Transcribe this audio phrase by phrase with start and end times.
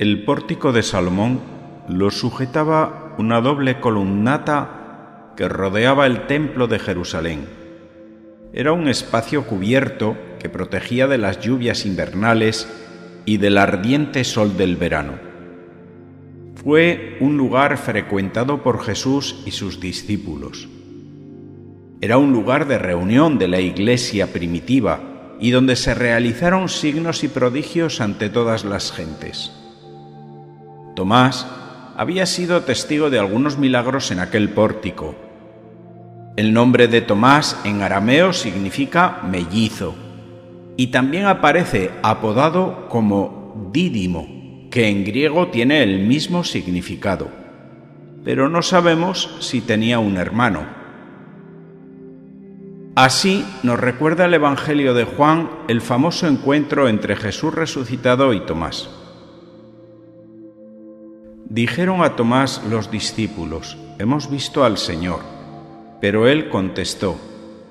[0.00, 1.40] El pórtico de Salomón
[1.86, 7.46] lo sujetaba una doble columnata que rodeaba el templo de Jerusalén.
[8.54, 12.66] Era un espacio cubierto que protegía de las lluvias invernales
[13.26, 15.18] y del ardiente sol del verano.
[16.54, 20.66] Fue un lugar frecuentado por Jesús y sus discípulos.
[22.00, 27.28] Era un lugar de reunión de la iglesia primitiva y donde se realizaron signos y
[27.28, 29.52] prodigios ante todas las gentes.
[30.94, 31.46] Tomás
[31.96, 35.14] había sido testigo de algunos milagros en aquel pórtico.
[36.36, 39.94] El nombre de Tomás en arameo significa mellizo
[40.76, 47.28] y también aparece apodado como Dídimo, que en griego tiene el mismo significado,
[48.24, 50.64] pero no sabemos si tenía un hermano.
[52.94, 58.99] Así nos recuerda el Evangelio de Juan el famoso encuentro entre Jesús resucitado y Tomás.
[61.50, 65.20] Dijeron a Tomás los discípulos, hemos visto al Señor.
[66.00, 67.18] Pero él contestó,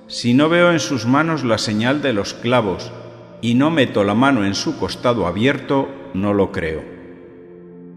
[0.05, 2.91] si no veo en sus manos la señal de los clavos
[3.41, 6.83] y no meto la mano en su costado abierto, no lo creo.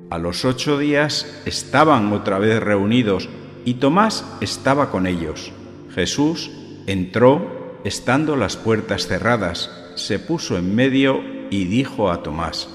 [0.09, 3.29] A los ocho días estaban otra vez reunidos
[3.67, 5.53] y Tomás estaba con ellos.
[5.95, 6.51] Jesús
[6.87, 12.69] Entró, estando las puertas cerradas, se puso en medio y dijo a Tomás,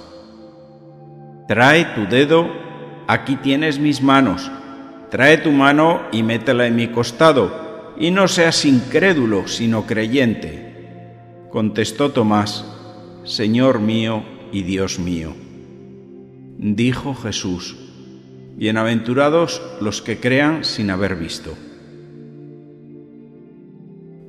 [1.50, 2.67] Trae tu dedo,
[3.08, 4.52] aquí tienes mis manos,
[5.10, 11.48] trae tu mano y métela en mi costado, y no seas incrédulo, sino creyente.
[11.50, 12.66] Contestó Tomás,
[13.24, 15.34] Señor mío y Dios mío.
[16.58, 17.78] Dijo Jesús,
[18.56, 21.56] Bienaventurados los que crean sin haber visto.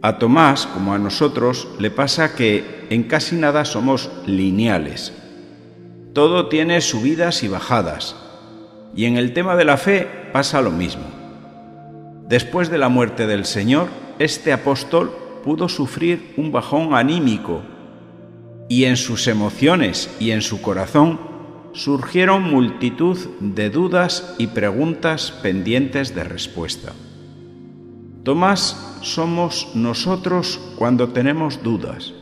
[0.03, 5.15] A Tomás, como a nosotros, le pasa que en casi nada somos lineales.
[6.13, 8.28] Todo tiene subidas y bajadas.
[8.95, 11.05] Y en el tema de la fe pasa lo mismo.
[12.29, 13.89] Después de la muerte del Señor,
[14.19, 15.11] este apóstol
[15.45, 17.63] pudo sufrir un bajón anímico
[18.69, 21.19] y en sus emociones y en su corazón
[21.73, 26.93] surgieron multitud de dudas y preguntas pendientes de respuesta.
[28.25, 32.13] Tomás somos nosotros cuando tenemos dudas,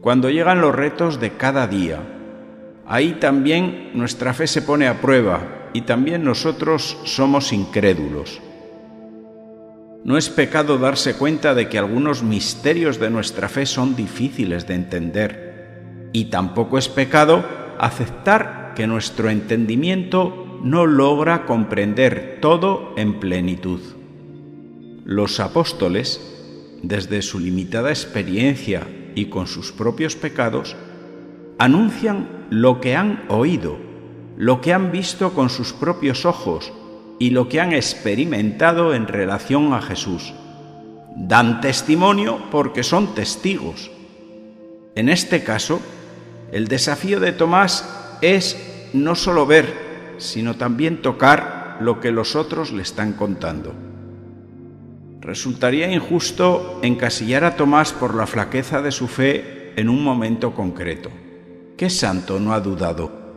[0.00, 2.00] cuando llegan los retos de cada día.
[2.86, 8.40] Ahí también nuestra fe se pone a prueba y también nosotros somos incrédulos.
[10.02, 14.74] No es pecado darse cuenta de que algunos misterios de nuestra fe son difíciles de
[14.74, 17.44] entender y tampoco es pecado
[17.78, 23.78] aceptar que nuestro entendimiento no logra comprender todo en plenitud.
[25.04, 26.20] Los apóstoles,
[26.82, 28.84] desde su limitada experiencia
[29.14, 30.74] y con sus propios pecados,
[31.60, 33.87] anuncian lo que han oído,
[34.38, 36.72] lo que han visto con sus propios ojos
[37.18, 40.32] y lo que han experimentado en relación a Jesús.
[41.16, 43.90] Dan testimonio porque son testigos.
[44.94, 45.80] En este caso,
[46.52, 52.70] el desafío de Tomás es no solo ver, sino también tocar lo que los otros
[52.70, 53.74] le están contando.
[55.20, 61.10] Resultaría injusto encasillar a Tomás por la flaqueza de su fe en un momento concreto.
[61.76, 63.27] ¿Qué santo no ha dudado?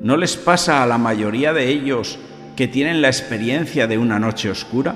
[0.00, 2.18] ¿No les pasa a la mayoría de ellos
[2.56, 4.94] que tienen la experiencia de una noche oscura?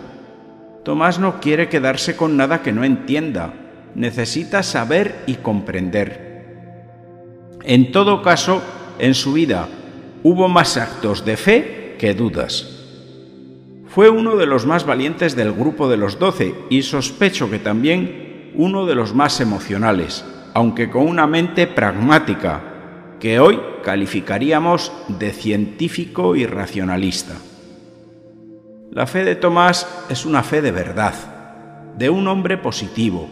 [0.85, 3.53] Tomás no quiere quedarse con nada que no entienda,
[3.97, 6.33] necesita saber y comprender.
[7.65, 8.63] En todo caso,
[8.99, 9.69] en su vida
[10.23, 12.69] hubo más actos de fe que dudas.
[13.89, 18.53] Fue uno de los más valientes del grupo de los doce y sospecho que también
[18.55, 20.25] uno de los más emocionales,
[20.55, 22.72] aunque con una mente pragmática,
[23.23, 27.35] que hoy calificaríamos de científico y racionalista.
[28.91, 31.15] La fe de Tomás es una fe de verdad,
[31.97, 33.29] de un hombre positivo,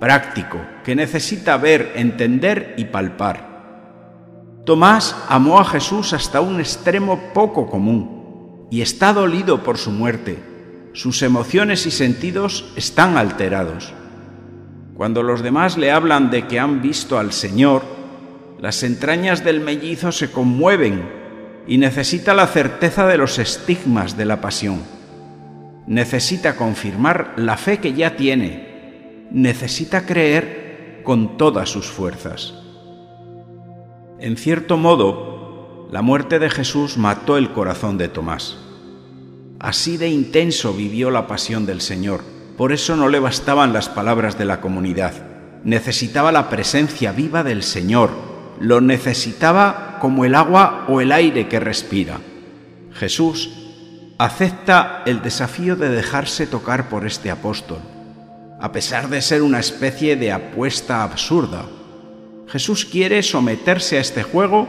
[0.00, 4.62] práctico, que necesita ver, entender y palpar.
[4.64, 10.38] Tomás amó a Jesús hasta un extremo poco común y está dolido por su muerte.
[10.94, 13.92] Sus emociones y sentidos están alterados.
[14.94, 18.03] Cuando los demás le hablan de que han visto al Señor,
[18.60, 21.08] las entrañas del mellizo se conmueven
[21.66, 24.82] y necesita la certeza de los estigmas de la pasión.
[25.86, 29.26] Necesita confirmar la fe que ya tiene.
[29.30, 32.54] Necesita creer con todas sus fuerzas.
[34.18, 38.56] En cierto modo, la muerte de Jesús mató el corazón de Tomás.
[39.60, 42.22] Así de intenso vivió la pasión del Señor.
[42.56, 45.12] Por eso no le bastaban las palabras de la comunidad.
[45.64, 48.10] Necesitaba la presencia viva del Señor.
[48.60, 52.20] Lo necesitaba como el agua o el aire que respira.
[52.92, 53.50] Jesús
[54.18, 57.78] acepta el desafío de dejarse tocar por este apóstol,
[58.60, 61.66] a pesar de ser una especie de apuesta absurda.
[62.46, 64.68] Jesús quiere someterse a este juego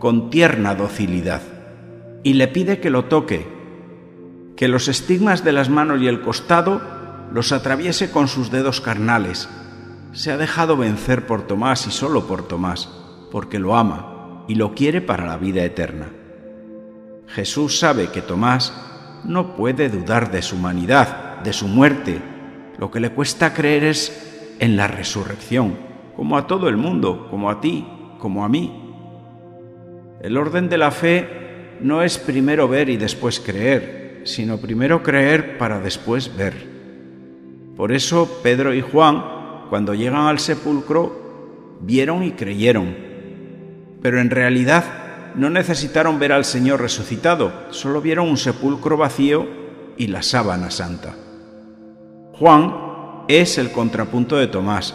[0.00, 1.42] con tierna docilidad
[2.22, 3.46] y le pide que lo toque,
[4.56, 6.80] que los estigmas de las manos y el costado
[7.32, 9.48] los atraviese con sus dedos carnales.
[10.12, 12.88] Se ha dejado vencer por Tomás y solo por Tomás,
[13.30, 16.08] porque lo ama y lo quiere para la vida eterna.
[17.28, 18.72] Jesús sabe que Tomás
[19.24, 22.20] no puede dudar de su humanidad, de su muerte.
[22.78, 25.76] Lo que le cuesta creer es en la resurrección,
[26.16, 27.86] como a todo el mundo, como a ti,
[28.18, 28.84] como a mí.
[30.22, 35.58] El orden de la fe no es primero ver y después creer, sino primero creer
[35.58, 36.54] para después ver.
[37.76, 39.22] Por eso Pedro y Juan,
[39.70, 43.07] cuando llegan al sepulcro, vieron y creyeron.
[44.02, 44.84] Pero en realidad
[45.34, 49.46] no necesitaron ver al Señor resucitado, solo vieron un sepulcro vacío
[49.96, 51.14] y la sábana santa.
[52.32, 54.94] Juan es el contrapunto de Tomás.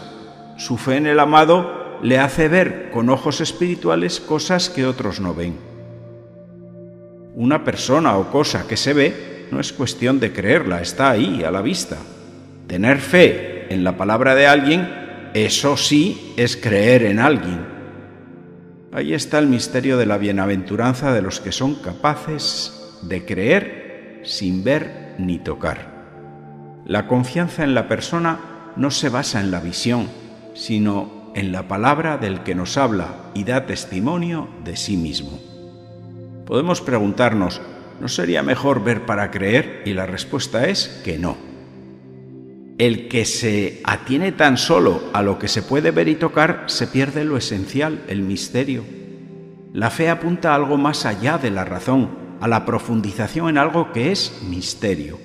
[0.56, 5.34] Su fe en el amado le hace ver con ojos espirituales cosas que otros no
[5.34, 5.56] ven.
[7.34, 11.50] Una persona o cosa que se ve no es cuestión de creerla, está ahí, a
[11.50, 11.96] la vista.
[12.66, 17.73] Tener fe en la palabra de alguien, eso sí es creer en alguien.
[18.94, 24.62] Ahí está el misterio de la bienaventuranza de los que son capaces de creer sin
[24.62, 25.92] ver ni tocar.
[26.86, 28.38] La confianza en la persona
[28.76, 30.06] no se basa en la visión,
[30.54, 35.40] sino en la palabra del que nos habla y da testimonio de sí mismo.
[36.46, 37.60] Podemos preguntarnos,
[38.00, 39.82] ¿no sería mejor ver para creer?
[39.86, 41.36] Y la respuesta es que no.
[42.76, 46.88] El que se atiene tan solo a lo que se puede ver y tocar se
[46.88, 48.84] pierde lo esencial, el misterio.
[49.72, 52.10] La fe apunta a algo más allá de la razón,
[52.40, 55.20] a la profundización en algo que es misterio.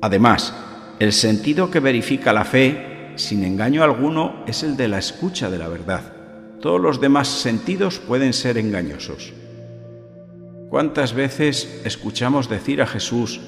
[0.00, 0.54] Además,
[1.00, 5.58] el sentido que verifica la fe, sin engaño alguno, es el de la escucha de
[5.58, 6.12] la verdad.
[6.60, 9.32] Todos los demás sentidos pueden ser engañosos.
[10.68, 13.40] ¿Cuántas veces escuchamos decir a Jesús,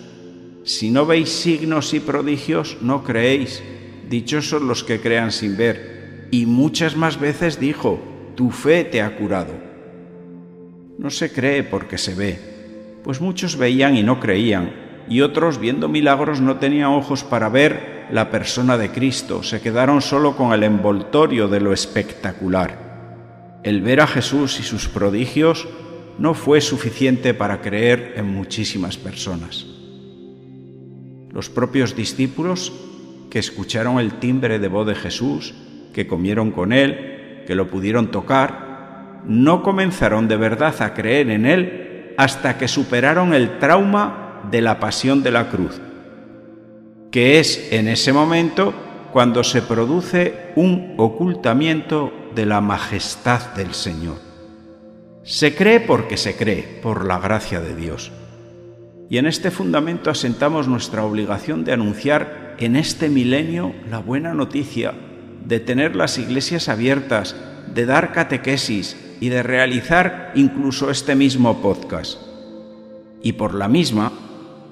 [0.64, 3.62] si no veis signos y prodigios, no creéis.
[4.08, 6.28] Dichosos los que crean sin ver.
[6.30, 8.00] Y muchas más veces dijo,
[8.36, 9.54] tu fe te ha curado.
[10.98, 12.38] No se cree porque se ve,
[13.02, 14.72] pues muchos veían y no creían,
[15.08, 20.00] y otros viendo milagros no tenían ojos para ver la persona de Cristo, se quedaron
[20.00, 23.58] solo con el envoltorio de lo espectacular.
[23.64, 25.66] El ver a Jesús y sus prodigios
[26.18, 29.71] no fue suficiente para creer en muchísimas personas.
[31.32, 32.72] Los propios discípulos
[33.30, 35.54] que escucharon el timbre de voz de Jesús,
[35.94, 41.46] que comieron con él, que lo pudieron tocar, no comenzaron de verdad a creer en
[41.46, 45.80] él hasta que superaron el trauma de la pasión de la cruz,
[47.10, 48.74] que es en ese momento
[49.12, 54.16] cuando se produce un ocultamiento de la majestad del Señor.
[55.22, 58.10] Se cree porque se cree, por la gracia de Dios.
[59.12, 64.94] Y en este fundamento asentamos nuestra obligación de anunciar en este milenio la buena noticia,
[65.44, 67.36] de tener las iglesias abiertas,
[67.74, 72.22] de dar catequesis y de realizar incluso este mismo podcast.
[73.22, 74.12] Y por la misma,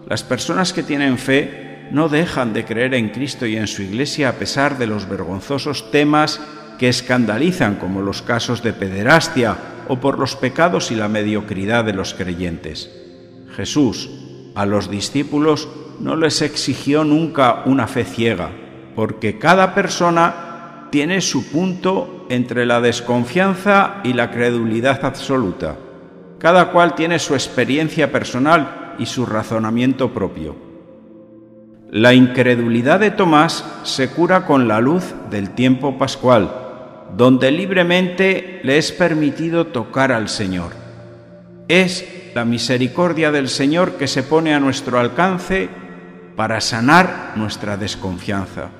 [0.09, 4.30] las personas que tienen fe no dejan de creer en Cristo y en su iglesia
[4.30, 6.40] a pesar de los vergonzosos temas
[6.78, 11.92] que escandalizan como los casos de pederastia o por los pecados y la mediocridad de
[11.92, 12.90] los creyentes.
[13.54, 14.09] Jesús,
[14.54, 15.69] a los discípulos
[16.00, 18.50] no les exigió nunca una fe ciega,
[18.95, 25.76] porque cada persona tiene su punto entre la desconfianza y la credulidad absoluta.
[26.38, 30.57] Cada cual tiene su experiencia personal y su razonamiento propio.
[31.90, 36.50] La incredulidad de Tomás se cura con la luz del tiempo pascual,
[37.16, 40.79] donde libremente le es permitido tocar al Señor.
[41.70, 45.68] Es la misericordia del Señor que se pone a nuestro alcance
[46.34, 48.70] para sanar nuestra desconfianza.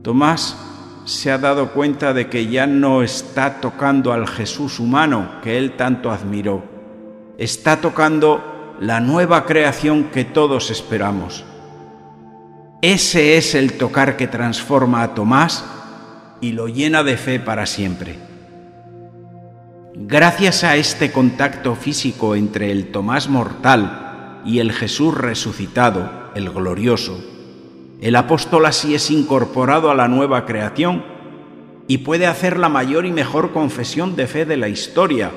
[0.00, 0.56] Tomás
[1.04, 5.76] se ha dado cuenta de que ya no está tocando al Jesús humano que él
[5.76, 6.64] tanto admiró,
[7.36, 11.44] está tocando la nueva creación que todos esperamos.
[12.80, 15.66] Ese es el tocar que transforma a Tomás
[16.40, 18.35] y lo llena de fe para siempre.
[19.98, 27.18] Gracias a este contacto físico entre el Tomás mortal y el Jesús resucitado, el glorioso,
[28.02, 31.02] el apóstol así es incorporado a la nueva creación
[31.88, 35.32] y puede hacer la mayor y mejor confesión de fe de la historia,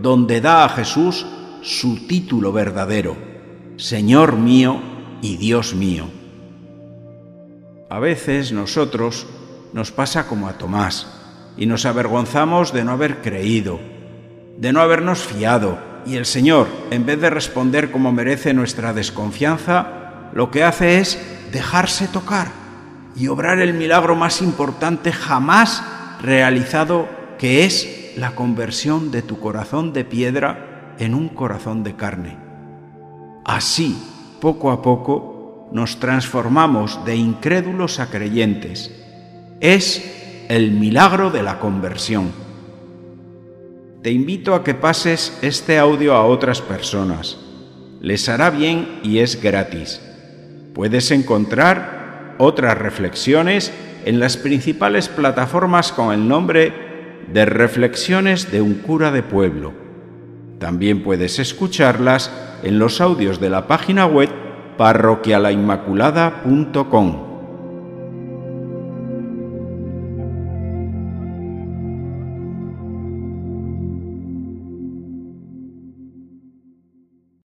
[0.00, 1.26] donde da a Jesús
[1.62, 3.16] su título verdadero,
[3.78, 4.80] Señor mío
[5.22, 6.04] y Dios mío.
[7.90, 9.26] A veces nosotros
[9.72, 11.17] nos pasa como a Tomás
[11.58, 13.80] y nos avergonzamos de no haber creído,
[14.56, 20.30] de no habernos fiado, y el Señor, en vez de responder como merece nuestra desconfianza,
[20.32, 21.18] lo que hace es
[21.52, 22.48] dejarse tocar
[23.16, 25.82] y obrar el milagro más importante jamás
[26.22, 32.38] realizado, que es la conversión de tu corazón de piedra en un corazón de carne.
[33.44, 33.98] Así,
[34.40, 38.94] poco a poco, nos transformamos de incrédulos a creyentes.
[39.60, 42.32] Es el milagro de la conversión.
[44.02, 47.38] Te invito a que pases este audio a otras personas.
[48.00, 50.00] Les hará bien y es gratis.
[50.74, 53.74] Puedes encontrar otras reflexiones
[54.06, 56.72] en las principales plataformas con el nombre
[57.30, 59.74] de Reflexiones de un cura de pueblo.
[60.58, 64.30] También puedes escucharlas en los audios de la página web
[64.78, 67.27] parroquialainmaculada.com.